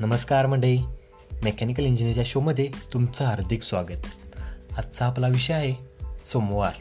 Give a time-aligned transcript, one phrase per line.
[0.00, 0.78] नमस्कार मंडळी.
[1.44, 4.04] मेकॅनिकल इंजिनिअरच्या शोमध्ये तुमचं हार्दिक स्वागत.
[4.78, 5.74] आजचा आपला विषय आहे
[6.32, 6.72] सोमवार.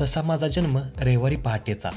[0.00, 1.90] तसा माझा जन्म रविवारी पहाटेचा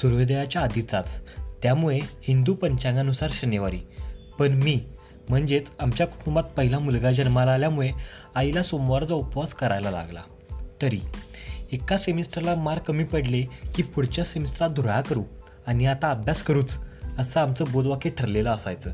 [0.00, 1.24] सूर्योदयाच्या आधीचाच.
[1.62, 3.80] त्यामुळे हिंदू पंचांगानुसार शनिवारी.
[4.38, 4.80] पण मी
[5.28, 7.90] म्हणजेच आमच्या कुटुंबात पहिला मुलगा जन्माला आल्यामुळे
[8.34, 10.22] आईला सोमवारचा उपवास करायला लागला.
[10.82, 11.00] तरी
[11.72, 13.42] एका सेमिस्टरला मार्क कमी पडले
[13.74, 15.22] की पुढच्या सेमिस्टरला धुराळा करू
[15.66, 16.78] आणि आता अभ्यास करूच.
[17.18, 18.90] असं आमचं बोधवाक्य ठरलेलं असायचं.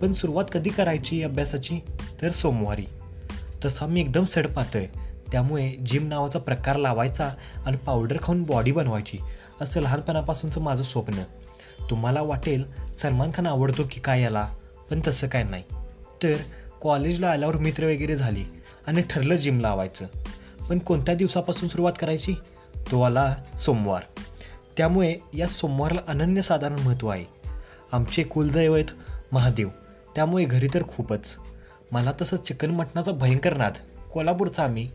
[0.00, 1.80] पण सुरुवात कधी करायची अभ्यासाची?
[2.22, 2.84] तर सोमवारी.
[3.64, 4.86] तसा मी एकदम सड पाहतोय
[5.32, 7.30] त्यामुळे जिम नावाचा प्रकार लावायचा
[7.66, 9.18] आणि पावडर खाऊन बॉडी बनवायची
[9.60, 11.14] असं लहानपणापासूनचं माझं स्वप्न.
[11.90, 12.64] तुम्हाला वाटेल
[13.02, 14.50] सलमान खान आवडतो की काय याला
[14.90, 15.62] पण तसं काय नाही.
[16.22, 16.34] तर
[16.80, 18.44] कॉलेजला आल्यावर मित्र वगैरे झाली
[18.86, 20.06] आणि ठरलं जिम लावायचं.
[20.70, 22.34] पण कोणत्या दिवसापासून सुरुवात करायची?
[22.90, 24.02] तो आला सोमवार.
[24.76, 27.35] त्यामुळे या सोमवारला अनन्यसाधारण महत्त्व आहे.
[27.92, 28.90] आमचे कुलदैवत
[29.32, 29.68] महादेव.
[30.14, 31.36] त्यामुळे घरी तर खूपच.
[31.92, 33.72] मला तसं चिकन मटणाचा भयंकर नाद.
[34.12, 34.90] कोल्हापूरचा आम्ही.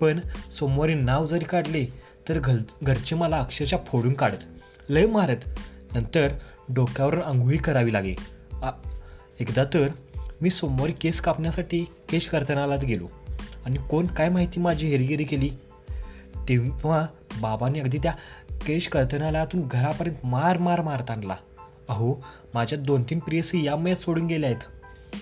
[0.00, 0.20] पण
[0.58, 1.86] सोमवारी नाव जरी काढले
[2.28, 4.44] तर घल घरचे मला अक्षरशः फोडून काढत.
[4.88, 5.36] लय मारत.
[5.94, 6.28] नंतर
[6.74, 8.14] डोक्यावरून आंघोळी करावी लागे.
[8.52, 8.70] आ
[9.40, 9.88] एकदा तर
[10.40, 13.08] मी सोमवारी केस कापण्यासाठी केश कर्तनालात गेलो.
[13.66, 15.50] आणि कोण काय माहिती माझी हेरगिरी केली?
[16.48, 17.06] तेव्हा
[17.40, 18.12] बाबांनी अगदी त्या
[18.66, 21.36] केश कर्तनालयातून घरापर्यंत मार मार मारत आणला.
[21.90, 22.14] अहो
[22.54, 24.60] माझ्या दोन तीन प्रियसी यामुळे सोडून गेल्या आहेत.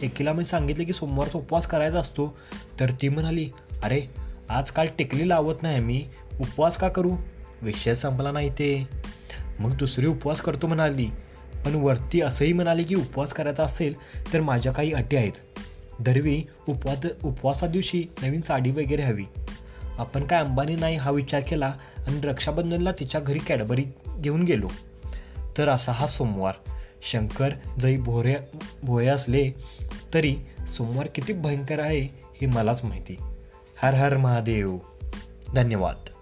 [0.02, 2.38] एकीला मी सांगितले की सोमवारचा उपवास करायचा असतो.
[2.80, 3.50] तर ती म्हणाली
[3.83, 4.00] अरे
[4.48, 6.06] आजकाल टेकली लावत नाही मी.
[6.41, 7.16] उपवास का करू?
[7.62, 8.88] विषय संपला नाही ते
[9.60, 11.06] मग दुसरी उपवास करतो म्हणाली.
[11.64, 13.94] पण वरती असंही म्हणाली की उपवास करायचा असेल
[14.32, 15.32] तर माझ्या काही अटी आहेत.
[16.00, 19.25] दरवी उपवास उपवासा दिवशी नवीन साडी वगैरे हवी.
[19.98, 21.75] आपण काय अंबानी नाही हा विचार केला
[22.06, 23.84] आणि रक्षाबंधनला तिच्या घरी कॅडबरी
[24.20, 24.69] घेऊन गेलो.
[25.59, 26.53] तर असा हा सोमवार.
[27.03, 28.37] शंकर जरी भोरे
[28.83, 29.50] भोया असले
[30.15, 30.37] तरी
[30.69, 32.00] सोमवार किती भयंकर आहे
[32.41, 33.16] हे मलाच माहिती.
[33.82, 34.78] हर हर महादेव.
[35.55, 36.18] धन्यवाद.